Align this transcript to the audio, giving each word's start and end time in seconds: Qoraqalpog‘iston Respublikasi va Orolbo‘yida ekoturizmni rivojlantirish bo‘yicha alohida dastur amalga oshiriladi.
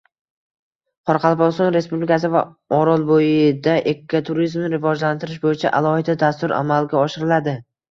Qoraqalpog‘iston 1.09 1.69
Respublikasi 1.75 2.31
va 2.37 2.41
Orolbo‘yida 2.79 3.77
ekoturizmni 3.93 4.73
rivojlantirish 4.77 5.47
bo‘yicha 5.47 5.75
alohida 5.83 6.19
dastur 6.27 6.59
amalga 6.65 7.03
oshiriladi. 7.07 7.59